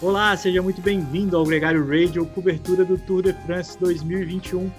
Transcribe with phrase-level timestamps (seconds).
[0.00, 4.70] Olá, seja muito bem-vindo ao Gregário Radio, cobertura do Tour de France 2021,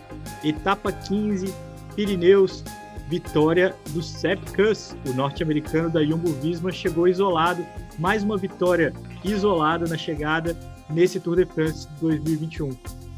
[0.46, 1.54] etapa 15,
[1.94, 2.64] Pirineus,
[3.10, 7.66] vitória do Sepp Kuss, o norte-americano da Jumbo Visma, chegou isolado,
[8.00, 10.56] mais uma vitória isolada na chegada
[10.90, 12.70] nesse Tour de France 2021.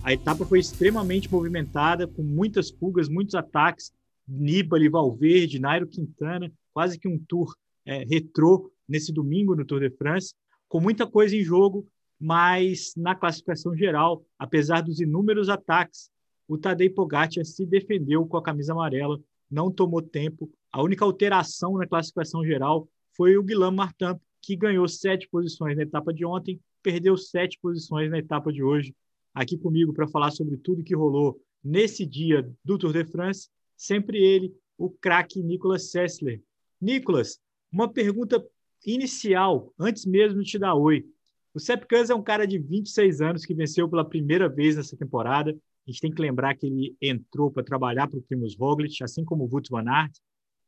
[0.03, 3.93] A etapa foi extremamente movimentada, com muitas fugas, muitos ataques,
[4.27, 7.55] Nibali, Valverde, Nairo Quintana, quase que um tour
[7.85, 10.33] é, retrô nesse domingo no Tour de France,
[10.71, 11.85] com muita coisa em jogo,
[12.17, 16.09] mas na classificação geral, apesar dos inúmeros ataques,
[16.47, 20.49] o Tadej Pogacar se defendeu com a camisa amarela, não tomou tempo.
[20.71, 25.83] A única alteração na classificação geral foi o Guilherme Martin, que ganhou sete posições na
[25.83, 28.95] etapa de ontem, perdeu sete posições na etapa de hoje.
[29.33, 34.23] Aqui comigo para falar sobre tudo que rolou nesse dia do Tour de France, sempre
[34.23, 36.41] ele, o craque Nicolas Sessler.
[36.79, 38.41] Nicolas, uma pergunta
[38.85, 41.05] inicial, antes mesmo de te dar oi.
[41.53, 44.95] O Sepp Kuss é um cara de 26 anos que venceu pela primeira vez nessa
[44.95, 45.51] temporada.
[45.51, 49.25] A gente tem que lembrar que ele entrou para trabalhar para o Primoz Roglic, assim
[49.25, 50.13] como o Wout van Aert.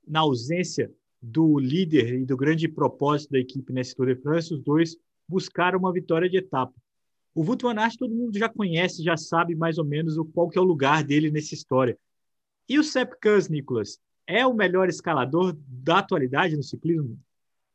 [0.05, 0.91] Na ausência
[1.21, 4.97] do líder e do grande propósito da equipe nesse Tour de France, os dois
[5.27, 6.73] buscaram uma vitória de etapa.
[7.33, 10.49] O Wout van Aert todo mundo já conhece, já sabe mais ou menos o, qual
[10.49, 11.97] que é o lugar dele nessa história.
[12.67, 17.17] E o Sepp Kuss, Nicolas, é o melhor escalador da atualidade no ciclismo?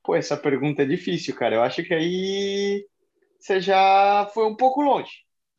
[0.08, 1.56] Pô, essa pergunta é difícil, cara.
[1.56, 2.86] Eu acho que aí
[3.38, 5.10] você já foi um pouco longe.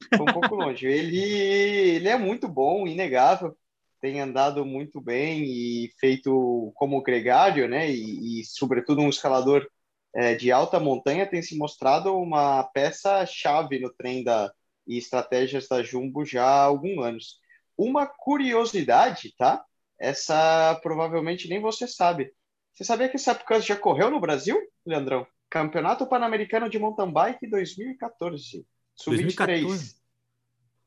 [0.09, 0.87] Foi um pouco longe.
[0.89, 3.55] Ele, ele é muito bom, inegável.
[4.01, 7.91] Tem andado muito bem e feito como gregário, né?
[7.91, 9.69] E, e sobretudo, um escalador
[10.15, 14.51] é, de alta montanha tem se mostrado uma peça-chave no trem da,
[14.87, 17.39] e estratégias da Jumbo já há alguns anos.
[17.77, 19.63] Uma curiosidade, tá?
[19.99, 22.33] Essa provavelmente nem você sabe.
[22.73, 25.27] Você sabia que essa época já correu no Brasil, Leandrão?
[25.49, 28.65] Campeonato Pan-Americano de Mountain Bike 2014.
[28.95, 29.95] Sub-23.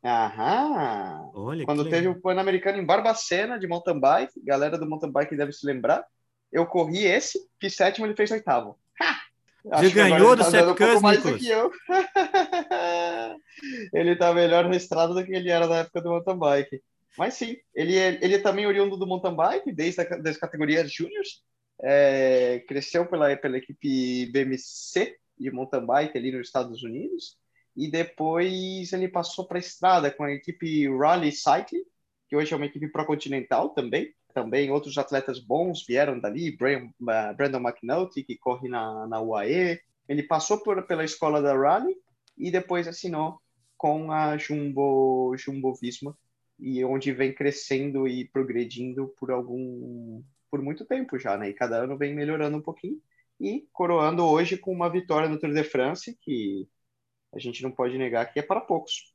[0.05, 1.31] Aham.
[1.35, 5.53] Olha, Quando teve o Pan-Americano em Barbacena de mountain bike, galera do mountain bike deve
[5.53, 6.05] se lembrar.
[6.53, 8.79] Eu corri esse, fiz sétimo, ele fez oitavo.
[9.65, 11.41] Você ganhou do tá Sepp Kuss, um Nicolas?
[13.95, 16.83] ele tá melhor no estrada do que ele era na época do mountain bike.
[17.17, 20.93] Mas sim, ele é, ele é também oriundo do mountain bike, desde a, das categorias
[20.93, 21.43] júniores
[21.83, 27.37] é, cresceu pela, pela equipe BMC de mountain bike ali nos Estados Unidos
[27.77, 31.85] e depois ele passou para a estrada com a equipe Rally Cycling,
[32.29, 34.15] que hoje é uma equipe pró-continental também.
[34.35, 39.81] Também outros atletas bons vieram dali, uh, Brandon McNulty, que corre na, na UAE.
[40.09, 41.95] Ele passou por, pela escola da Rally
[42.37, 43.39] e depois assinou
[43.77, 46.17] com a Jumbo, Jumbo Visma,
[46.59, 51.49] e onde vem crescendo e progredindo por algum por muito tempo já, né?
[51.49, 53.01] E cada ano vem melhorando um pouquinho
[53.41, 56.69] e coroando hoje com uma vitória no Tour de France que
[57.35, 59.15] a gente não pode negar que é para poucos.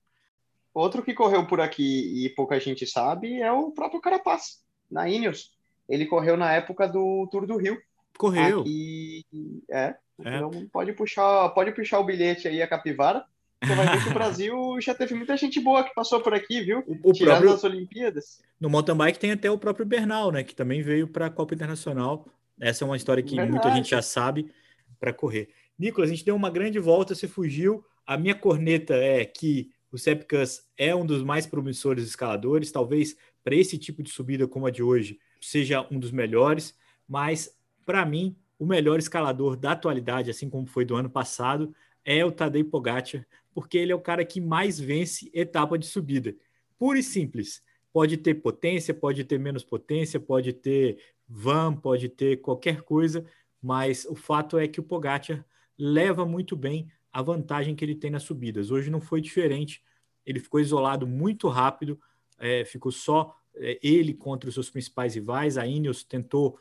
[0.74, 5.56] Outro que correu por aqui e pouca gente sabe é o próprio Carapaz, na Ineos.
[5.88, 7.80] Ele correu na época do Tour do Rio.
[8.18, 8.62] Correu.
[8.62, 9.24] Aqui,
[9.70, 9.96] é, é.
[10.20, 13.24] Então pode puxar, pode puxar o bilhete aí a capivara
[13.64, 16.62] você vai ver que o Brasil já teve muita gente boa que passou por aqui,
[16.62, 16.84] viu?
[16.88, 17.54] O, o Tirando próprio...
[17.54, 18.42] as Olimpíadas.
[18.60, 20.44] No mountain bike tem até o próprio Bernal, né?
[20.44, 22.28] Que também veio para a Copa Internacional.
[22.60, 23.52] Essa é uma história que Verdade.
[23.52, 24.52] muita gente já sabe
[25.00, 25.50] para correr.
[25.78, 27.84] Nicolas, a gente deu uma grande volta, você fugiu.
[28.06, 33.56] A minha corneta é que o Sepkus é um dos mais promissores escaladores, talvez para
[33.56, 36.76] esse tipo de subida como a de hoje seja um dos melhores,
[37.08, 41.74] mas para mim o melhor escalador da atualidade, assim como foi do ano passado,
[42.08, 46.34] é o Tadej Pogacar, porque ele é o cara que mais vence etapa de subida.
[46.80, 47.62] Pura e simples.
[47.92, 50.98] Pode ter potência, pode ter menos potência, pode ter
[51.28, 53.26] van, pode ter qualquer coisa,
[53.62, 55.46] mas o fato é que o Pogacar
[55.78, 58.72] leva muito bem a vantagem que ele tem nas subidas.
[58.72, 59.84] Hoje não foi diferente.
[60.26, 62.00] Ele ficou isolado muito rápido,
[62.40, 65.58] é, ficou só é, ele contra os seus principais rivais.
[65.58, 66.58] A Ineos tentou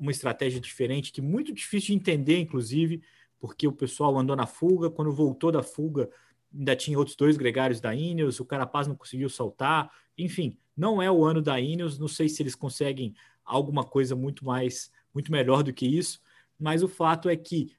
[0.00, 3.02] uma estratégia diferente, que muito difícil de entender, inclusive,
[3.40, 4.90] porque o pessoal andou na fuga.
[4.90, 6.10] Quando voltou da fuga,
[6.54, 11.10] ainda tinha outros dois gregários da Ineos, o Carapaz não conseguiu saltar, enfim, não é
[11.10, 13.14] o ano da Ineos, não sei se eles conseguem
[13.44, 16.20] alguma coisa muito mais, muito melhor do que isso,
[16.58, 17.72] mas o fato é que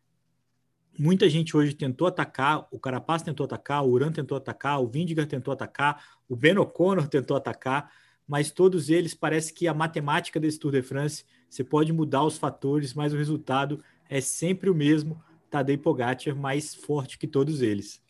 [0.97, 5.25] muita gente hoje tentou atacar, o Carapaz tentou atacar, o Uran tentou atacar, o Vindigar
[5.25, 7.91] tentou atacar, o Ben O'Connor tentou atacar,
[8.27, 12.37] mas todos eles parece que a matemática desse Tour de France, você pode mudar os
[12.37, 18.01] fatores, mas o resultado é sempre o mesmo, Tadej Pogacar mais forte que todos eles.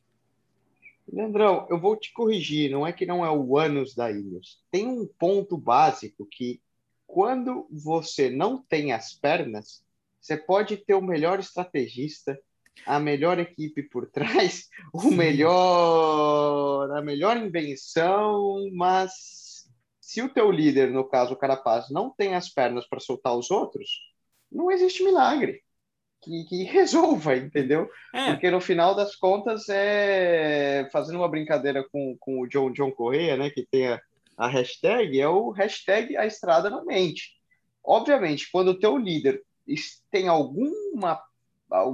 [1.12, 4.64] Leandrão, eu vou te corrigir, não é que não é o ânus da Ineos.
[4.70, 6.62] Tem um ponto básico que
[7.08, 9.84] quando você não tem as pernas,
[10.22, 12.40] você pode ter o melhor estrategista,
[12.86, 15.16] a melhor equipe por trás, o Sim.
[15.16, 19.68] melhor, a melhor invenção, mas
[20.00, 23.50] se o teu líder, no caso o Carapaz, não tem as pernas para soltar os
[23.50, 23.90] outros,
[24.52, 25.64] não existe milagre
[26.22, 27.90] que, que resolva, entendeu?
[28.14, 28.32] É.
[28.32, 33.36] Porque no final das contas é fazendo uma brincadeira com, com o John, John Correia,
[33.36, 34.02] né, que tem a,
[34.38, 37.34] a hashtag, é o hashtag a estrada na mente.
[37.84, 39.42] Obviamente, quando o teu líder
[40.12, 41.22] tem alguma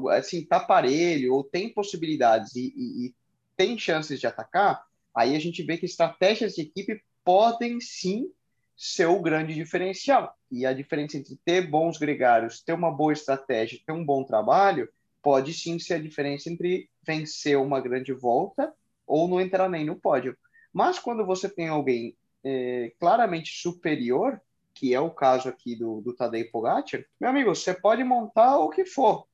[0.09, 3.15] assim, tá parelho ou tem possibilidades e, e, e
[3.55, 4.83] tem chances de atacar,
[5.15, 8.31] aí a gente vê que estratégias de equipe podem sim
[8.77, 10.37] ser o grande diferencial.
[10.51, 14.87] E a diferença entre ter bons gregários, ter uma boa estratégia, ter um bom trabalho,
[15.21, 18.71] pode sim ser a diferença entre vencer uma grande volta
[19.05, 20.37] ou não entrar nem no pódio.
[20.71, 24.39] Mas quando você tem alguém é, claramente superior,
[24.75, 28.69] que é o caso aqui do, do Tadej Pogacar, meu amigo, você pode montar o
[28.69, 29.25] que for.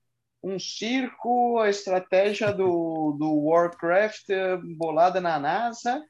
[0.41, 4.29] Um circo, a estratégia do, do Warcraft
[4.77, 6.03] bolada na NASA,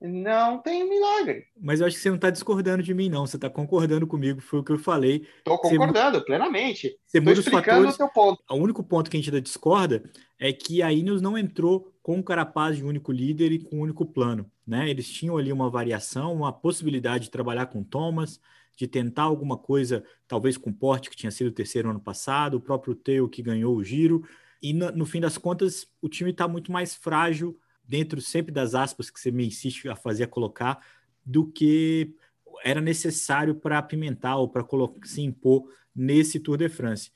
[0.00, 1.44] não tem milagre.
[1.60, 3.26] Mas eu acho que você não está discordando de mim, não.
[3.26, 5.26] Você está concordando comigo, foi o que eu falei.
[5.38, 6.96] Estou concordando você, plenamente.
[7.12, 8.42] Estou explicando fatores, o teu ponto.
[8.50, 10.02] O único ponto que a gente ainda discorda
[10.38, 13.80] é que a Ineos não entrou com o Carapaz de único líder e com um
[13.80, 14.50] único plano.
[14.66, 14.88] Né?
[14.88, 18.40] Eles tinham ali uma variação, uma possibilidade de trabalhar com Thomas,
[18.76, 22.56] de tentar alguma coisa, talvez com o Porte, que tinha sido o terceiro ano passado,
[22.56, 24.24] o próprio Teo, que ganhou o giro.
[24.62, 27.58] E no, no fim das contas, o time está muito mais frágil
[27.90, 30.78] dentro sempre das aspas que você me insiste a fazer a colocar,
[31.26, 32.14] do que
[32.62, 34.64] era necessário para apimentar ou para
[35.04, 37.10] se impor nesse Tour de France.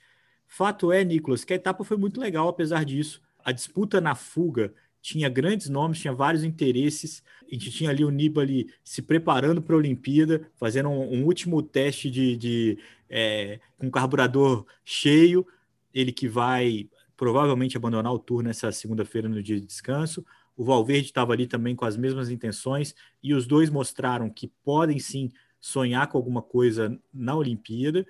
[0.48, 3.22] Fato é, Nicolas, que a etapa foi muito legal, apesar disso.
[3.44, 7.22] A disputa na fuga tinha grandes nomes, tinha vários interesses.
[7.42, 11.62] A gente tinha ali o Nibali se preparando para a Olimpíada, fazendo um, um último
[11.62, 12.78] teste de, de
[13.08, 15.46] é, com carburador cheio.
[15.92, 20.24] Ele que vai provavelmente abandonar o Tour nessa segunda-feira no dia de descanso.
[20.56, 24.98] O Valverde estava ali também com as mesmas intenções e os dois mostraram que podem
[24.98, 25.30] sim
[25.60, 28.06] sonhar com alguma coisa na Olimpíada.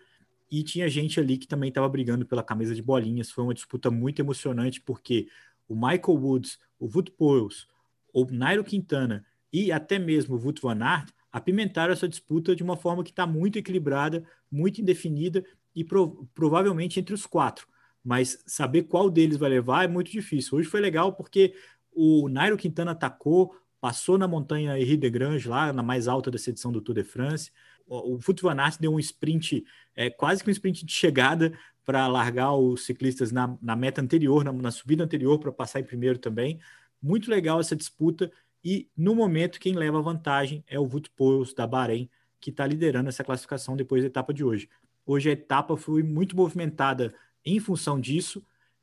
[0.51, 3.31] E tinha gente ali que também estava brigando pela camisa de bolinhas.
[3.31, 5.29] Foi uma disputa muito emocionante porque
[5.69, 7.67] o Michael Woods, o Wout Poels,
[8.13, 12.77] o Nairo Quintana e até mesmo o Wout van Aert apimentaram essa disputa de uma
[12.77, 15.45] forma que está muito equilibrada, muito indefinida
[15.75, 17.67] e pro provavelmente entre os quatro.
[18.05, 20.59] Mas saber qual deles vai levar é muito difícil.
[20.59, 21.55] Hoje foi legal porque
[21.95, 26.51] o Nairo Quintana atacou, passou na montanha Henri de Grange, lá na mais alta dessa
[26.51, 27.51] edição do Tour de France.
[27.87, 29.65] O, o van Aert deu um sprint,
[29.95, 31.53] é, quase que um sprint de chegada
[31.85, 35.85] para largar os ciclistas na, na meta anterior, na, na subida anterior, para passar em
[35.85, 36.59] primeiro também.
[37.01, 38.33] Muito legal essa disputa.
[38.65, 42.09] E no momento, quem leva a vantagem é o Wout Poels da Bahrein,
[42.41, 44.69] que está liderando essa classificação depois da etapa de hoje.
[45.05, 47.15] Hoje a etapa foi muito movimentada
[47.45, 48.43] em função disso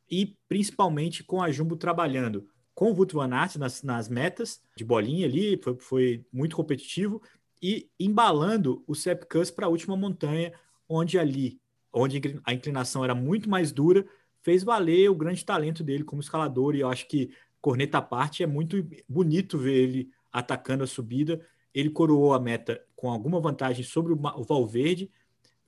[0.10, 2.48] e principalmente com a Jumbo trabalhando
[2.82, 7.22] com o Aert nas, nas metas de bolinha ali, foi, foi muito competitivo,
[7.62, 10.52] e embalando o Sepp Kuss para a última montanha,
[10.90, 11.62] onde ali,
[11.94, 14.04] onde a inclinação era muito mais dura,
[14.42, 17.30] fez valer o grande talento dele como escalador, e eu acho que,
[17.62, 21.40] corneta à parte, é muito bonito ver ele atacando a subida,
[21.72, 25.08] ele coroou a meta com alguma vantagem sobre o Valverde,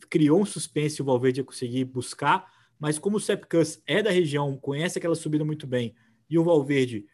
[0.10, 4.10] criou um suspense o Valverde ia conseguir buscar, mas como o Sepp Kuss é da
[4.10, 5.93] região, conhece aquela subida muito bem,
[6.30, 7.06] e o Valverde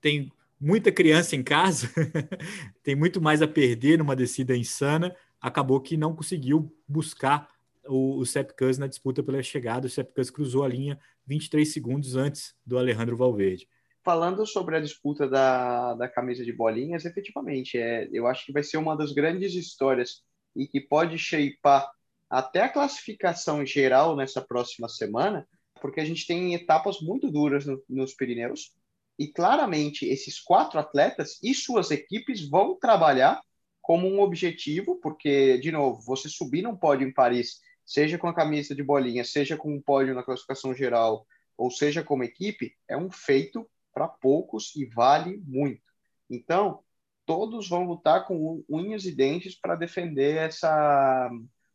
[0.00, 1.88] tem muita criança em casa,
[2.82, 7.48] tem muito mais a perder numa descida insana, acabou que não conseguiu buscar
[7.86, 9.86] o, o Sepkus na disputa pela chegada.
[9.86, 13.68] O Sepkus cruzou a linha 23 segundos antes do Alejandro Valverde.
[14.04, 18.62] Falando sobre a disputa da, da camisa de bolinhas, efetivamente, é, eu acho que vai
[18.62, 20.22] ser uma das grandes histórias
[20.56, 21.90] e que pode shapear
[22.30, 25.46] até a classificação geral nessa próxima semana,
[25.80, 28.72] porque a gente tem etapas muito duras no, nos Pirineus
[29.18, 33.40] e claramente esses quatro atletas e suas equipes vão trabalhar
[33.82, 38.34] como um objetivo, porque, de novo, você subir num pódio em Paris, seja com a
[38.34, 42.96] camisa de bolinha, seja com um pódio na classificação geral, ou seja como equipe, é
[42.96, 45.82] um feito para poucos e vale muito.
[46.30, 46.84] Então,
[47.24, 51.30] todos vão lutar com unhas e dentes para defender essa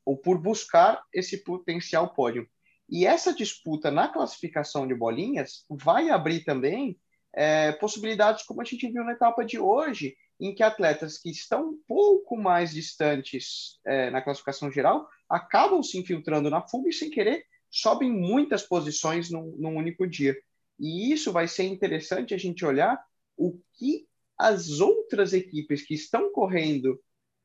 [0.05, 2.48] ou por buscar esse potencial pódio.
[2.90, 7.00] E essa disputa na classificação de bolinhas vai abrir também
[7.36, 11.70] é, possibilidades como a gente viu na etapa de hoje, em que atletas que estão
[11.70, 17.10] um pouco mais distantes é, na classificação geral acabam se infiltrando na fuga e, sem
[17.10, 20.36] querer, sobem muitas posições num, num único dia.
[20.80, 23.04] E isso vai ser interessante a gente olhar
[23.38, 27.00] o que as outras equipes que estão correndo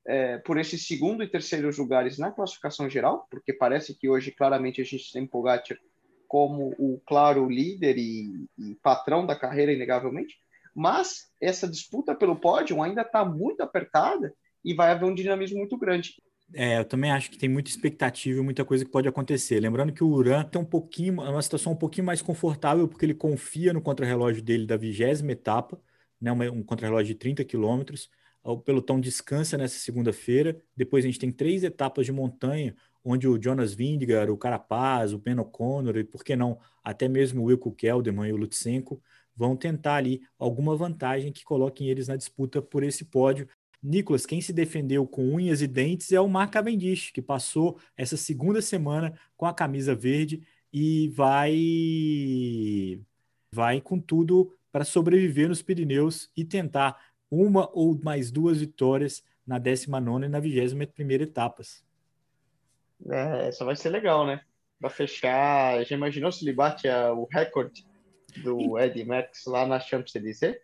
[0.08, 4.80] é, por esses segundo e terceiros lugares na classificação geral, porque parece que hoje claramente
[4.80, 5.78] a gente tem Pogacar
[6.26, 10.36] como o claro líder e, e patrão da carreira, inegavelmente,
[10.74, 14.32] mas essa disputa pelo pódio ainda está muito apertada
[14.64, 16.14] e vai haver um dinamismo muito grande.
[16.54, 19.60] É, eu também acho que tem muita expectativa e muita coisa que pode acontecer.
[19.60, 23.14] Lembrando que o Uran tem um pouquinho, uma situação um pouquinho mais confortável, porque ele
[23.14, 25.78] confia no contrarrelógio dele da vigésima etapa,
[26.20, 28.08] né, um contrarrelógio de 30 quilômetros.
[28.42, 30.60] O pelotão descansa nessa segunda-feira.
[30.76, 35.18] Depois a gente tem três etapas de montanha, onde o Jonas Vingegaard, o Carapaz, o
[35.18, 39.02] Ben O'Connor e, por que não, até mesmo o Wilco Kelderman e o Lutsenko
[39.36, 43.48] vão tentar ali alguma vantagem que coloquem eles na disputa por esse pódio.
[43.80, 48.16] Nicolas, quem se defendeu com unhas e dentes é o Mark Cavendish, que passou essa
[48.16, 50.42] segunda semana com a camisa verde
[50.72, 53.00] e vai
[53.52, 56.96] vai com tudo para sobreviver nos Pirineus e tentar
[57.30, 61.84] uma ou mais duas vitórias na 19 e na 21 etapas.
[63.08, 64.42] É, essa vai ser legal, né?
[64.80, 67.84] Para fechar, já imaginou se ele bate a, o recorde
[68.42, 70.58] do Ed Max lá na Champs-Élysées?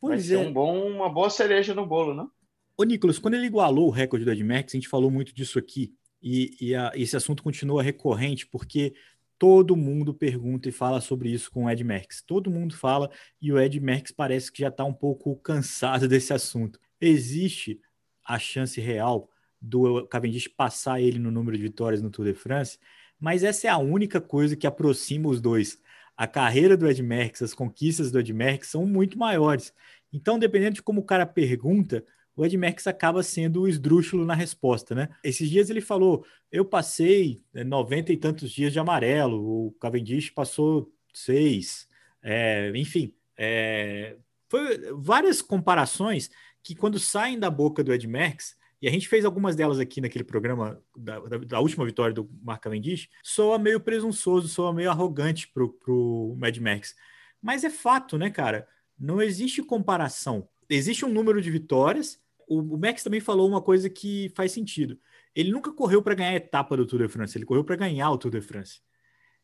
[0.00, 0.38] Vai ser é.
[0.38, 2.30] um bom, uma boa cereja no bolo, não?
[2.76, 5.58] Ô, Nicolas, quando ele igualou o recorde do Ed Max, a gente falou muito disso
[5.58, 8.94] aqui, e, e a, esse assunto continua recorrente, porque
[9.40, 12.20] todo mundo pergunta e fala sobre isso com o Ed Max.
[12.20, 16.34] Todo mundo fala, e o Ed Max parece que já está um pouco cansado desse
[16.34, 16.78] assunto.
[17.00, 17.80] Existe
[18.22, 22.78] a chance real do Cavendish passar ele no número de vitórias no Tour de France,
[23.18, 25.80] mas essa é a única coisa que aproxima os dois.
[26.14, 29.72] A carreira do Ed Merckx, as conquistas do Ed Merckx são muito maiores.
[30.12, 32.04] Então, dependendo de como o cara pergunta,
[32.36, 35.08] o Ed Merckx acaba sendo o esdrúxulo na resposta, né?
[35.22, 40.30] Esses dias ele falou: eu passei 90 né, e tantos dias de amarelo, o Cavendish
[40.30, 41.88] passou seis,
[42.22, 44.16] é, enfim, é,
[44.48, 46.30] foi várias comparações
[46.62, 50.00] que quando saem da boca do Ed Merckx, e a gente fez algumas delas aqui
[50.00, 54.90] naquele programa da, da, da última vitória do Mark Cavendish, soa meio presunçoso, soa meio
[54.90, 56.94] arrogante pro, pro Mad Max.
[57.42, 58.66] Mas é fato, né, cara?
[58.98, 60.48] Não existe comparação.
[60.70, 64.98] Existe um número de vitórias, o, o Max também falou uma coisa que faz sentido.
[65.34, 68.10] Ele nunca correu para ganhar a etapa do Tour de France, ele correu para ganhar
[68.10, 68.80] o Tour de France.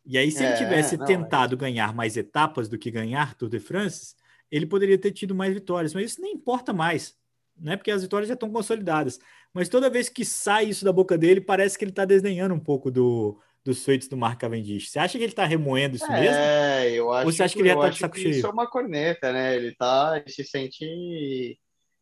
[0.04, 1.58] E aí, se é, ele tivesse não, tentado é...
[1.58, 4.14] ganhar mais etapas do que ganhar Tour de France,
[4.50, 7.16] ele poderia ter tido mais vitórias, mas isso nem importa mais,
[7.58, 7.76] né?
[7.76, 9.18] Porque as vitórias já estão consolidadas.
[9.52, 12.60] Mas toda vez que sai isso da boca dele, parece que ele está desdenhando um
[12.60, 14.90] pouco do, dos feitos do Mark Cavendish.
[14.90, 16.36] Você acha que ele está remoendo isso é, mesmo?
[16.36, 17.26] É, eu acho.
[17.26, 18.30] Ou você acha que ele já está de saco cheio?
[18.30, 19.56] Isso é uma corneta, né?
[19.56, 21.58] Ele tá, ele se sente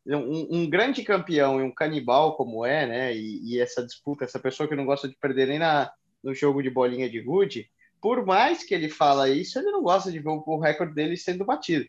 [0.06, 3.16] um, um, grande campeão e um canibal como é, né?
[3.16, 5.90] E, e, essa disputa, essa pessoa que não gosta de perder nem na,
[6.22, 10.12] no jogo de bolinha de gude, por mais que ele fala isso, ele não gosta
[10.12, 11.86] de ver o, o recorde dele sendo batido.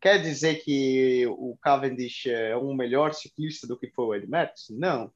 [0.00, 4.70] Quer dizer que o Cavendish é um melhor ciclista do que foi o Ed Merckx?
[4.70, 5.12] Não.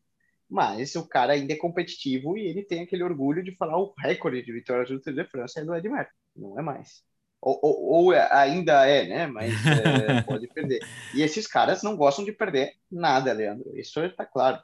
[0.49, 4.43] Mas o cara ainda é competitivo e ele tem aquele orgulho de falar o recorde
[4.43, 6.15] de vitórias do Tour de France é do Ed Merckx.
[6.37, 7.03] Não é mais.
[7.41, 9.27] Ou, ou, ou, ainda é, né?
[9.27, 10.81] Mas é, pode perder.
[11.15, 13.77] E esses caras não gostam de perder nada, Leandro.
[13.79, 14.61] Isso está claro.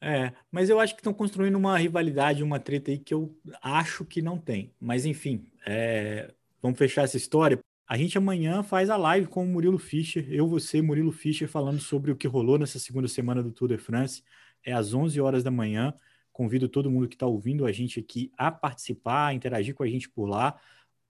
[0.00, 4.04] É, mas eu acho que estão construindo uma rivalidade, uma treta aí que eu acho
[4.04, 4.70] que não tem.
[4.78, 7.58] Mas enfim, é, vamos fechar essa história.
[7.86, 11.80] A gente amanhã faz a live com o Murilo Fischer, eu, você, Murilo Fischer, falando
[11.80, 14.22] sobre o que rolou nessa segunda semana do Tour de France.
[14.64, 15.94] É às 11 horas da manhã.
[16.32, 19.88] Convido todo mundo que está ouvindo a gente aqui a participar, a interagir com a
[19.88, 20.58] gente por lá.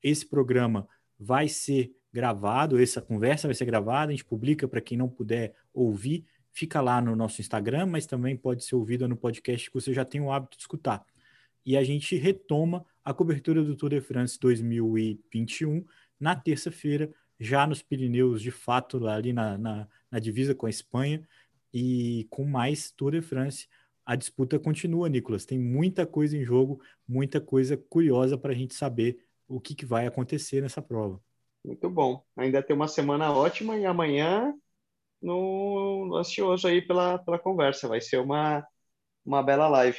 [0.02, 0.86] Esse programa
[1.18, 5.54] vai ser gravado, essa conversa vai ser gravada, a gente publica para quem não puder
[5.72, 9.92] ouvir, fica lá no nosso Instagram, mas também pode ser ouvida no podcast que você
[9.92, 11.04] já tem o hábito de escutar.
[11.66, 15.84] E a gente retoma a cobertura do Tour de France 2021
[16.20, 21.26] na terça-feira, já nos Pirineus, de fato, ali na, na, na divisa com a Espanha,
[21.74, 23.66] e com mais Tour de France
[24.06, 25.44] a disputa continua, Nicolas.
[25.44, 29.86] Tem muita coisa em jogo, muita coisa curiosa para a gente saber o que, que
[29.86, 31.20] vai acontecer nessa prova.
[31.64, 32.22] Muito bom.
[32.36, 34.54] Ainda tem uma semana ótima e amanhã
[35.22, 37.88] no ansioso aí pela, pela conversa.
[37.88, 38.66] Vai ser uma,
[39.24, 39.98] uma bela live.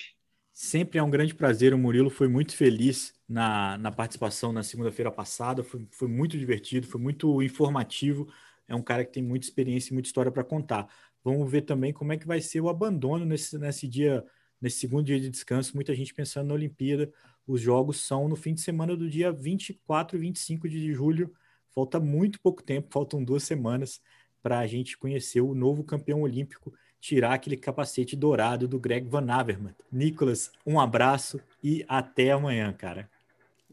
[0.54, 1.74] Sempre é um grande prazer.
[1.74, 5.64] O Murilo foi muito feliz na, na participação na segunda-feira passada.
[5.64, 8.32] Foi, foi muito divertido, foi muito informativo.
[8.68, 10.88] É um cara que tem muita experiência e muita história para contar.
[11.26, 14.24] Vamos ver também como é que vai ser o abandono nesse, nesse dia,
[14.62, 15.72] nesse segundo dia de descanso.
[15.74, 17.12] Muita gente pensando na Olimpíada.
[17.48, 21.34] Os jogos são no fim de semana do dia 24 e 25 de julho.
[21.74, 24.00] Falta muito pouco tempo, faltam duas semanas
[24.44, 29.26] para a gente conhecer o novo campeão olímpico, tirar aquele capacete dourado do Greg Van
[29.28, 29.76] Avermaet.
[29.92, 33.10] Nicolas, um abraço e até amanhã, cara.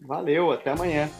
[0.01, 1.11] Valeu, até amanhã.